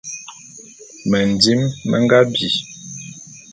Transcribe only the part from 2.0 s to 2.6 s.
nga bi.